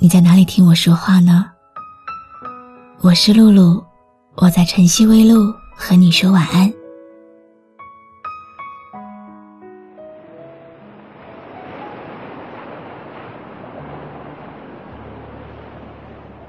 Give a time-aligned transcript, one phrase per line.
[0.00, 1.44] 你在哪里听我说话呢？
[3.00, 3.82] 我是露露，
[4.36, 6.72] 我在晨曦微露和你说晚安。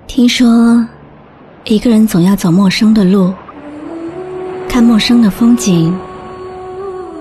[0.05, 0.86] 听说，
[1.63, 3.34] 一个人总要走陌生的路，
[4.70, 5.91] 看陌生的风景，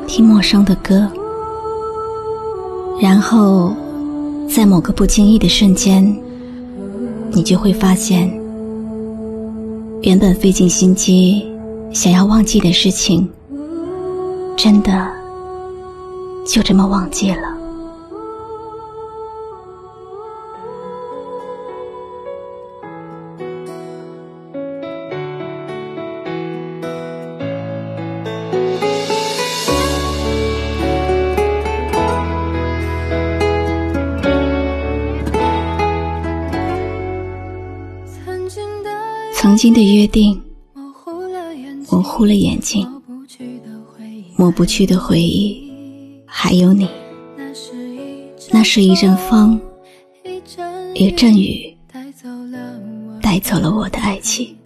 [0.07, 1.11] 听陌生的歌，
[3.01, 3.75] 然后，
[4.49, 6.05] 在某个不经意的瞬间，
[7.31, 8.29] 你就会发现，
[10.03, 11.47] 原本费尽心机
[11.93, 13.29] 想要忘记的事情，
[14.57, 15.09] 真的
[16.47, 17.58] 就这么忘记了。
[39.79, 40.43] 的约定，
[40.75, 42.85] 模糊了眼睛，
[44.37, 46.89] 抹不去的回忆，还有你。
[48.51, 49.61] 那是一阵风，
[50.95, 51.77] 一阵雨，
[53.23, 54.57] 带走了我的爱情。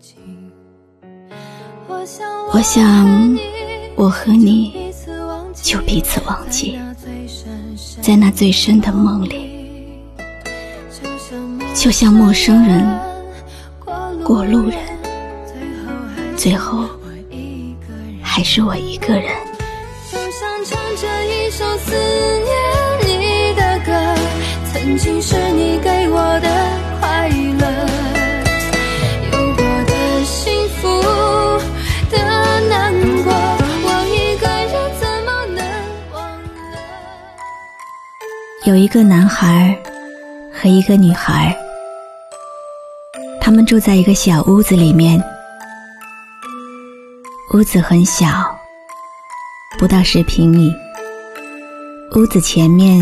[2.50, 3.36] 我想，
[3.94, 4.90] 我和你
[5.62, 6.78] 就彼此忘记，
[8.00, 9.50] 在那最深的梦里，
[11.74, 13.12] 就像陌生人。
[14.24, 14.78] 过路人，
[16.42, 16.88] 最后
[18.20, 19.32] 还是我一个人。
[20.10, 22.50] 就像唱着一首思念
[23.06, 23.92] 你的歌，
[24.72, 26.48] 曾经是你给我的
[26.98, 27.64] 快乐，
[29.30, 30.82] 有过的幸福
[32.10, 32.18] 的
[32.68, 32.92] 难
[33.22, 33.32] 过，
[33.84, 35.62] 我一个人怎么能
[36.12, 36.28] 忘
[36.72, 36.76] 了？
[38.66, 39.78] 有一个男孩
[40.52, 41.56] 和一个女孩。
[43.40, 45.22] 他们住在一个小屋子里面，
[47.54, 48.58] 屋子很小，
[49.78, 50.72] 不到十平米。
[52.16, 52.98] 屋子前面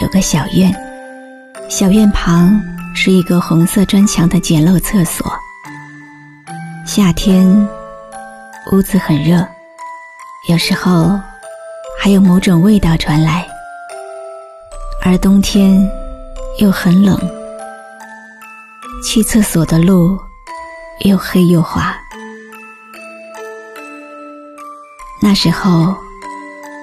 [0.00, 0.74] 有个小院，
[1.68, 2.58] 小院旁
[2.94, 5.30] 是一个红色砖墙的简陋厕所。
[6.86, 7.46] 夏天，
[8.72, 9.46] 屋子很热，
[10.48, 11.20] 有时候
[12.00, 13.42] 还有某种味道传来；
[15.04, 15.86] 而冬天
[16.60, 17.18] 又很冷。
[19.06, 20.18] 去厕所的路
[21.04, 21.94] 又黑又滑。
[25.30, 25.96] 那时候，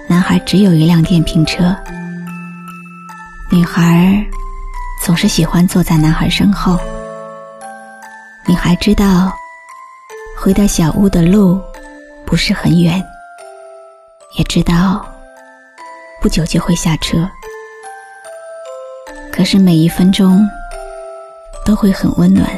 [0.07, 1.75] 男孩只有一辆电瓶车，
[3.51, 4.25] 女孩
[5.03, 6.79] 总是喜欢坐在男孩身后。
[8.45, 9.33] 女孩知道
[10.39, 11.61] 回到小屋的路
[12.25, 13.03] 不是很远，
[14.37, 15.05] 也知道
[16.21, 17.29] 不久就会下车，
[19.29, 20.41] 可是每一分钟。
[21.65, 22.49] 都会很温暖，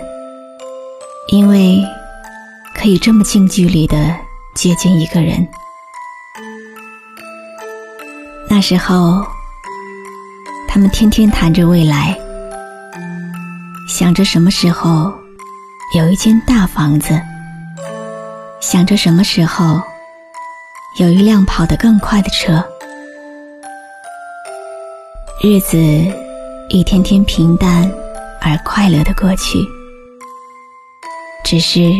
[1.29, 1.83] 因为
[2.75, 4.15] 可以这么近距离的
[4.53, 5.47] 接近一个人。
[8.49, 9.25] 那时候，
[10.67, 12.17] 他们天天谈着未来，
[13.87, 15.13] 想着什么时候
[15.95, 17.19] 有一间大房子，
[18.59, 19.81] 想着什么时候
[20.97, 22.63] 有一辆跑得更快的车。
[25.41, 25.77] 日子
[26.69, 27.89] 一天天平淡。
[28.41, 29.59] 而快乐的过去，
[31.43, 31.91] 只是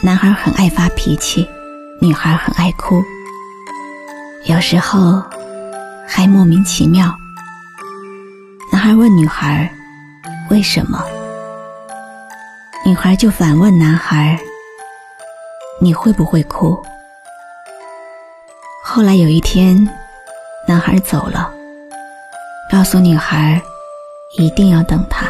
[0.00, 1.46] 男孩很爱发脾气，
[2.00, 3.04] 女孩很爱哭，
[4.44, 5.22] 有时候
[6.06, 7.14] 还莫名其妙。
[8.72, 9.70] 男孩问女孩
[10.50, 11.02] ：“为什么？”
[12.84, 14.38] 女孩就反问男孩
[15.80, 16.80] ：“你会不会哭？”
[18.84, 19.88] 后来有一天，
[20.66, 21.52] 男孩走了，
[22.70, 23.60] 告诉女孩。
[24.36, 25.26] 一定要等他。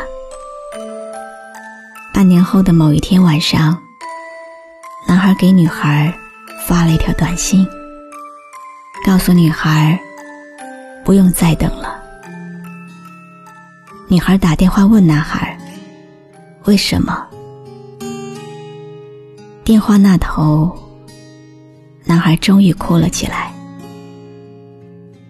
[2.12, 3.81] 半年后的某一天晚上，
[5.06, 6.12] 男孩给女孩
[6.67, 7.65] 发了一条短信，
[9.08, 9.99] 告诉女孩
[11.02, 11.99] 不用再等了。
[14.06, 15.58] 女孩打电话问男孩
[16.64, 17.26] 为什么。
[19.64, 20.78] 电话那头，
[22.05, 23.50] 男孩终于哭了起来，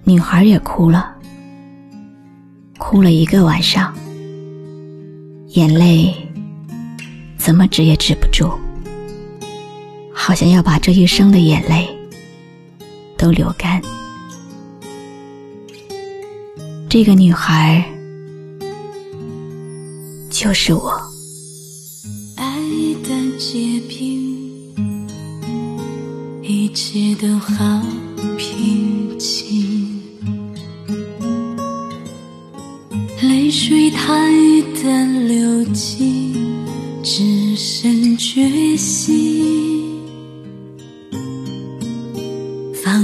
[0.02, 1.14] 女孩也哭了。
[2.78, 3.94] 哭了一个晚上，
[5.50, 6.12] 眼泪
[7.36, 8.50] 怎么止也止不住，
[10.12, 11.96] 好像要把这一生的眼泪
[13.18, 13.82] 都流干。
[16.88, 17.84] 这个女孩
[20.30, 20.98] 就是我。
[22.36, 22.44] 爱
[23.02, 24.66] 的结冰，
[26.42, 27.82] 一切都好
[28.38, 30.00] 平静，
[33.20, 36.34] 泪水它一旦流尽，
[37.02, 39.67] 只剩决心，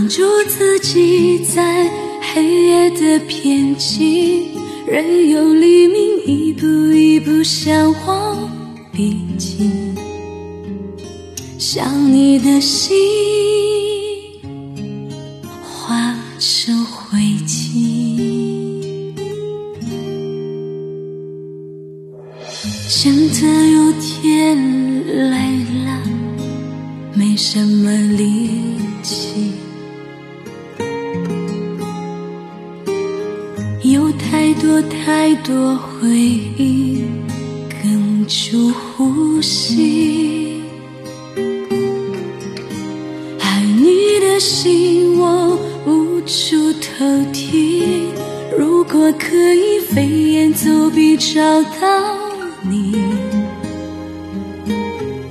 [0.04, 1.90] 放逐自己在
[2.20, 4.48] 黑夜的边际，
[4.86, 8.36] 任由黎明一步一步向我
[8.92, 9.96] 逼近，
[11.58, 12.94] 想你的心。
[34.60, 37.04] 多太多回忆。
[37.82, 40.62] 哽住呼吸，
[43.40, 48.08] 爱你的心我无处投递。
[48.58, 52.18] 如果可以飞檐走壁找到
[52.62, 52.96] 你，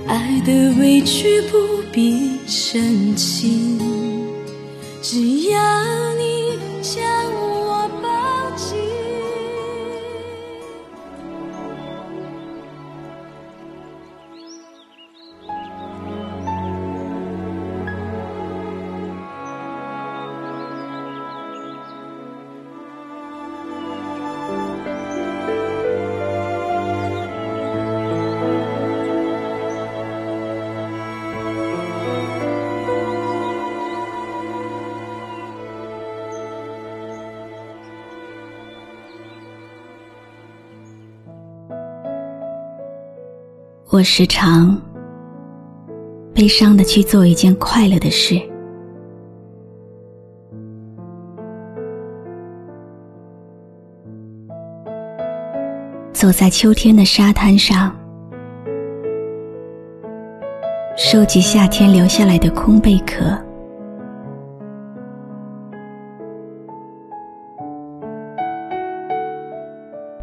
[0.08, 1.58] 爱的委屈不
[1.92, 3.80] 必澄清，
[5.02, 5.60] 只要
[43.94, 44.76] 我时常
[46.34, 48.42] 悲伤的去做一件快乐的事，
[56.12, 57.96] 走在秋天的沙滩上，
[60.98, 63.24] 收集夏天留下来的空贝壳，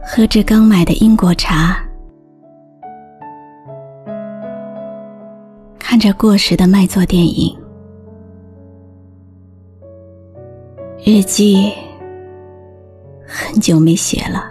[0.03, 1.81] 喝着刚买的英国茶。
[6.01, 7.55] 着过时的卖座电影，
[11.05, 11.71] 日记
[13.27, 14.51] 很久没写了，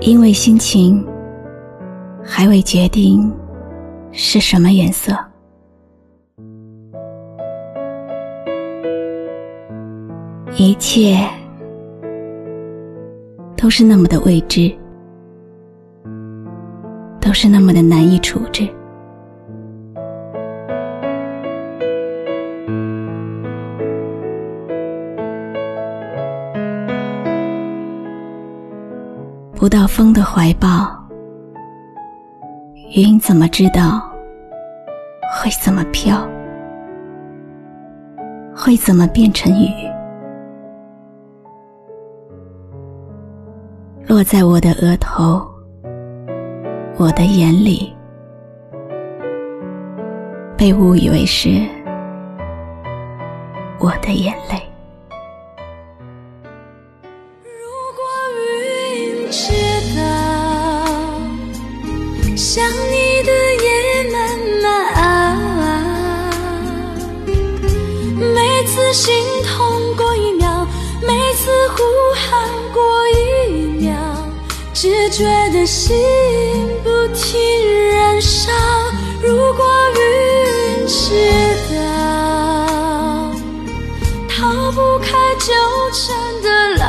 [0.00, 1.06] 因为心情
[2.24, 3.30] 还未决定
[4.10, 5.14] 是什么颜色，
[10.56, 11.18] 一切
[13.54, 14.74] 都是那么的未知。
[17.32, 18.68] 都是那么的难以处置，
[29.54, 30.86] 不到风的怀抱，
[32.94, 34.02] 云怎么知道
[35.32, 36.14] 会怎么飘，
[38.54, 39.68] 会怎么变成雨，
[44.06, 45.51] 落在我的额头。
[47.02, 47.92] 我的眼里，
[50.56, 51.48] 被误以为是
[53.80, 54.71] 我的眼泪。
[75.12, 75.94] 只觉得心。
[76.82, 77.38] 不停
[77.90, 78.50] 燃烧。
[79.22, 81.12] 如果云知
[81.70, 81.76] 道，
[84.26, 85.52] 逃不开纠
[85.92, 86.82] 缠的牢。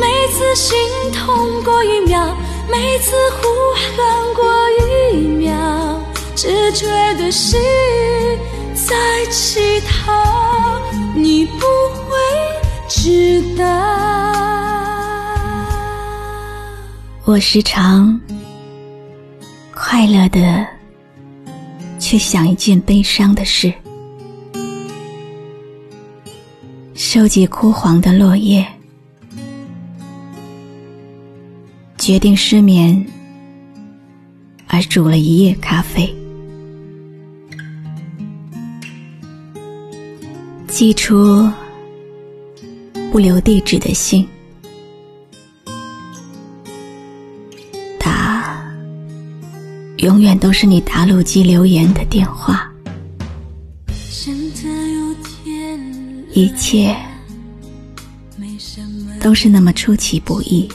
[0.00, 0.74] 每次心
[1.12, 2.34] 痛过一秒，
[2.66, 4.42] 每次呼喊过
[5.12, 6.00] 一秒，
[6.34, 6.86] 只觉
[7.18, 7.60] 得心
[8.74, 10.80] 在乞讨。
[11.14, 11.66] 你不
[12.08, 12.16] 会
[12.88, 14.65] 知道。
[17.26, 18.20] 我时常
[19.74, 20.64] 快乐的
[21.98, 23.74] 去想一件悲伤的事，
[26.94, 28.64] 收集枯黄的落叶，
[31.98, 33.04] 决定失眠
[34.68, 36.14] 而煮了一夜咖啡，
[40.68, 41.50] 寄出
[43.10, 44.24] 不留地址的信，
[50.06, 52.72] 永远都是你打录机留言的电话，
[56.32, 56.96] 一切
[59.20, 60.68] 都是那么出其不意。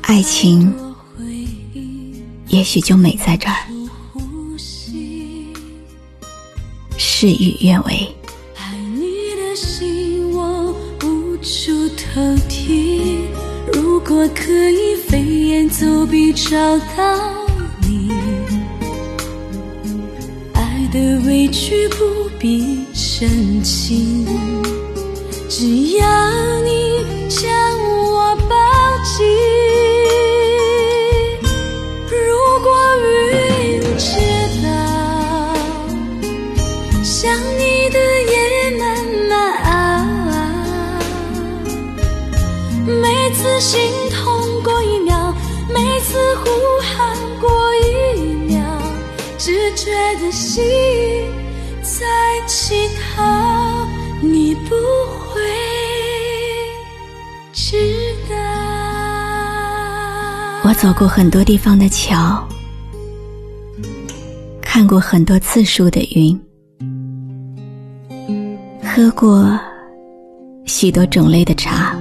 [0.00, 0.74] 爱情
[2.48, 3.66] 也许就美在这儿，
[6.96, 8.16] 事与愿违。
[14.34, 17.34] 可以飞檐走壁找到
[17.82, 18.10] 你，
[20.52, 24.26] 爱的委屈不必深情，
[25.48, 27.69] 只要你将
[50.30, 50.62] 心
[51.82, 52.06] 在
[52.46, 52.74] 乞
[53.16, 53.22] 讨，
[54.22, 54.74] 你不
[55.28, 55.40] 会
[57.52, 57.76] 知
[58.28, 58.36] 道。
[60.62, 62.46] 我走过很多地方的桥，
[64.60, 66.40] 看过很多次数的云，
[68.82, 69.58] 喝过
[70.66, 71.96] 许多种类的茶。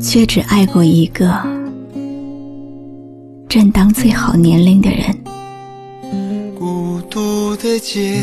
[0.00, 1.30] 却只爱过一个
[3.50, 5.12] 正当最好年龄的人。
[6.56, 8.22] 孤独的肩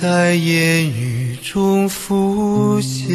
[0.00, 3.06] 在言语中浮现，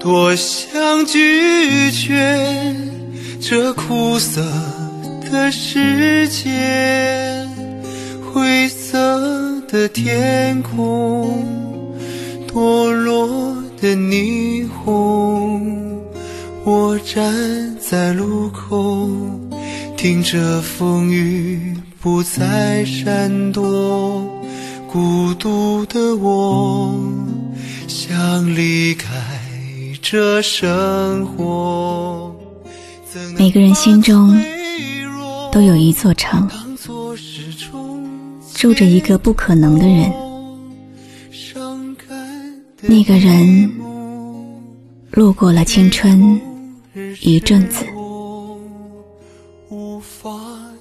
[0.00, 2.74] 多想拒绝
[3.40, 4.42] 这苦涩
[5.30, 6.50] 的世界。
[8.32, 11.44] 灰色的天空，
[12.52, 13.54] 堕落。
[13.80, 16.00] 的霓虹，
[16.64, 19.10] 我站在路口，
[19.94, 24.26] 听着风雨不再闪躲。
[24.90, 26.94] 孤独的我，
[27.86, 29.10] 想离开
[30.00, 32.34] 这生活。
[33.36, 34.34] 每个人心中
[35.52, 36.48] 都有一座城，
[38.54, 40.10] 住着一个不可能的人。
[42.80, 43.70] 那个人
[45.10, 46.40] 路过了青春
[47.20, 47.84] 一阵子，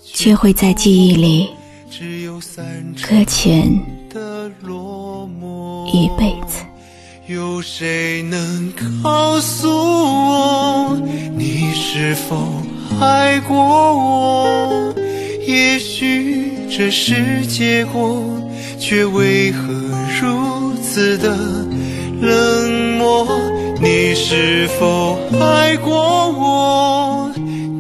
[0.04, 1.50] 却会在记忆里
[3.02, 3.68] 搁浅
[5.92, 6.64] 一辈子。
[7.28, 8.72] 有谁能
[9.04, 11.02] 告诉我，
[11.36, 12.62] 你是否
[13.00, 14.94] 爱过我？
[15.48, 18.22] 也许这是结果，
[18.78, 19.74] 却为何
[20.22, 21.36] 如此的？
[22.22, 23.26] 冷漠，
[23.82, 27.32] 你是否爱过我？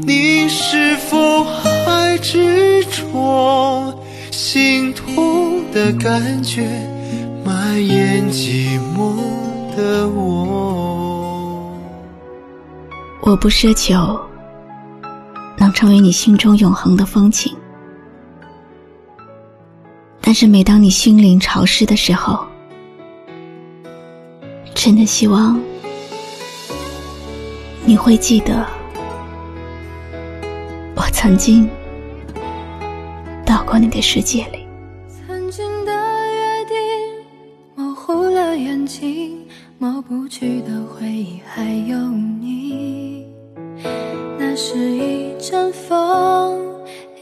[0.02, 3.94] 你是否还执着？
[4.32, 6.68] 心痛的感觉
[7.46, 9.16] 蔓延寂寞
[9.76, 11.72] 的我。
[13.22, 14.20] 我不奢求
[15.58, 17.56] 能成为你心中永恒的风景，
[20.20, 22.46] 但是每当你心灵潮湿的时候。
[24.76, 25.58] 真的希望
[27.86, 28.66] 你会记得，
[30.96, 31.70] 我曾经
[33.46, 34.66] 到过你的世界里。
[35.28, 36.76] 曾经的约定
[37.76, 39.46] 模糊了眼睛，
[39.78, 43.28] 抹不去的回忆还有你。
[44.40, 46.58] 那是一阵风，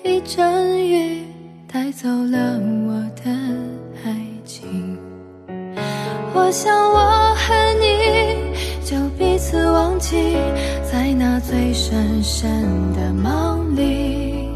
[0.04, 1.26] 一阵雨，
[1.72, 3.32] 带走了我的
[4.06, 4.16] 爱
[4.46, 4.96] 情。
[6.34, 7.00] 我想我
[9.52, 10.38] 次忘记，
[10.90, 12.50] 在那最深深
[12.94, 14.48] 的梦里，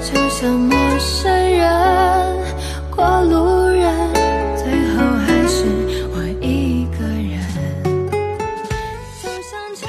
[0.00, 1.68] 就像陌生人、
[2.90, 3.92] 过路人，
[4.56, 5.66] 最后还是
[6.14, 7.44] 我一个人。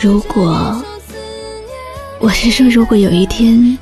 [0.01, 0.75] 如果，
[2.19, 3.77] 我是说，如果有一天，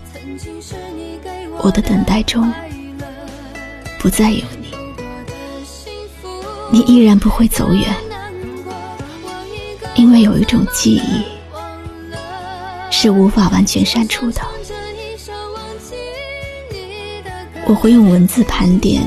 [1.57, 2.53] 我的等待中
[3.97, 4.67] 不再有你。
[6.71, 7.83] 你依然不会走远，
[10.05, 11.23] 因为有一种记忆
[12.91, 14.41] 是无法完全删除的。
[17.65, 19.01] 我会用文字盘点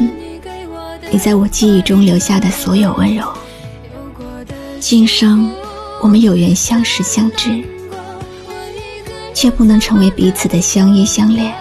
[1.08, 3.32] 你在我记忆中留下的所有温柔。
[4.80, 5.48] 今生
[6.02, 7.62] 我们有缘相识相知，
[9.32, 11.54] 却不能成为彼此的相依相恋。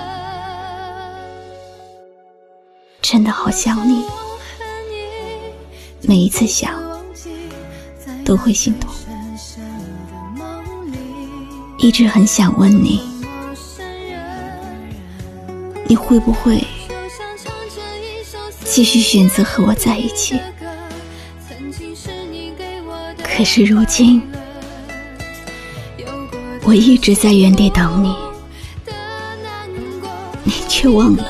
[3.03, 4.03] 真的好想你，
[6.01, 6.73] 每一次想
[8.25, 8.91] 都会心痛。
[11.77, 12.99] 一直很想问你，
[15.85, 16.65] 你会不会
[18.65, 20.39] 继续选择和我在一起？
[23.23, 24.21] 可是如今，
[26.63, 28.15] 我一直在原地等你，
[30.43, 31.23] 你却忘了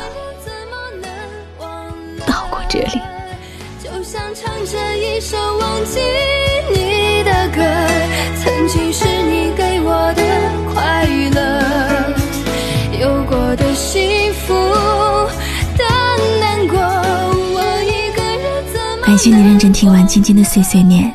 [19.08, 21.10] 感谢你认真听完晶晶的碎碎念。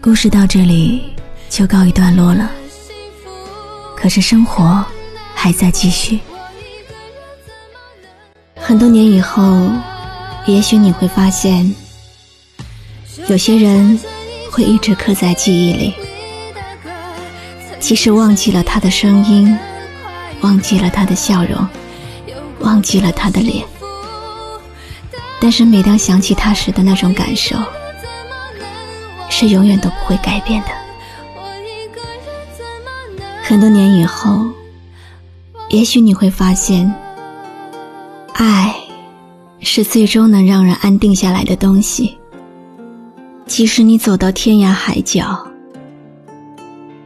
[0.00, 1.02] 故事到这里
[1.50, 2.48] 就告一段落了，
[3.96, 4.84] 可是生活
[5.34, 6.20] 还在继续。
[8.54, 9.68] 很多年以后，
[10.46, 11.74] 也许你会发现，
[13.26, 13.98] 有些人
[14.52, 15.94] 会一直刻在记忆里，
[17.80, 19.58] 即使忘记了他的声音，
[20.42, 21.66] 忘记了他的笑容，
[22.60, 23.66] 忘记了他的脸，
[25.40, 27.56] 但是每当想起他时的那种感受。
[29.28, 30.68] 是永远都不会改变的。
[33.42, 34.46] 很多年以后，
[35.68, 36.90] 也许你会发现，
[38.32, 38.74] 爱
[39.60, 42.16] 是最终能让人安定下来的东西。
[43.44, 45.46] 即使你走到天涯海角，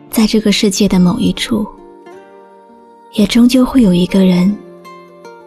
[0.08, 1.66] 在这个世界的某一处，
[3.14, 4.56] 也终究会有一个人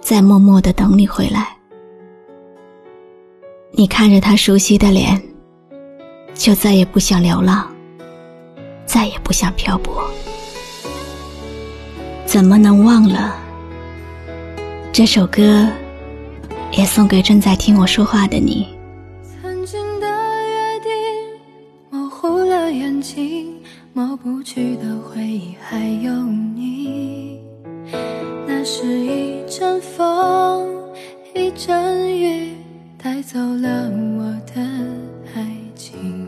[0.01, 1.52] 在默默的等你回来。
[3.75, 5.21] 你看着他熟悉的脸。
[6.36, 7.71] 就再也不想流浪，
[8.88, 10.03] 再也不想漂泊。
[12.25, 13.36] 怎么能忘了？
[14.91, 15.67] 这首歌
[16.71, 18.67] 也送给正在听我说话的你。
[19.41, 20.91] 曾经的约定
[21.91, 23.55] 模糊了眼睛，
[23.93, 27.39] 抹不去的回忆还有你。
[28.47, 30.67] 那是一阵风，
[31.36, 32.33] 一阵雨，
[33.25, 34.62] 走了我的
[35.33, 36.27] 爱情。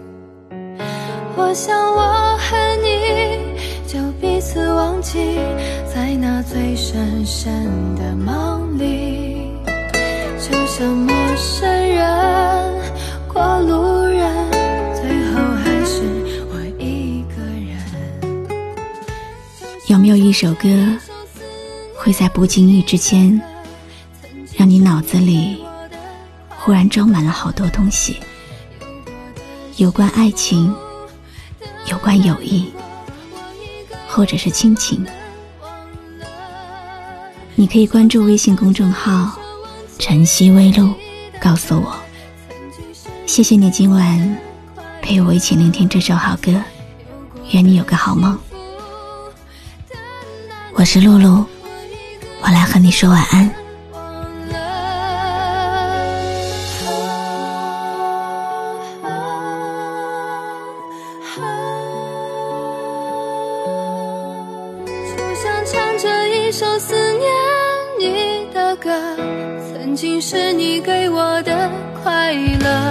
[1.35, 3.37] 我想我和你
[3.85, 5.37] 就彼此忘记，
[5.93, 7.51] 在那最深深
[7.95, 9.51] 的梦里，
[10.39, 12.81] 就像陌生人
[13.27, 14.51] 过路人，
[14.93, 15.03] 最
[15.33, 16.01] 后还是
[16.49, 17.77] 我一个人。
[19.87, 20.69] 有没有一首歌
[21.93, 23.41] 会在不经意之间，
[24.55, 25.57] 让你脑子里
[26.65, 28.19] 忽然装满了好多东西？
[29.77, 30.75] 有关爱情。
[31.87, 32.65] 有关友谊，
[34.07, 35.05] 或者是亲情，
[37.53, 39.39] 你可以关注微信公众号
[39.99, 40.91] “晨曦微露”，
[41.39, 41.95] 告诉我。
[43.27, 44.37] 谢谢你今晚
[44.99, 46.59] 陪我一起聆听这首好歌，
[47.51, 48.35] 愿你有个好梦。
[50.73, 51.45] 我是露露，
[52.41, 53.64] 我来和你说晚安。
[69.95, 71.71] 你的歌，曾经是你给我的
[72.03, 72.84] 快乐。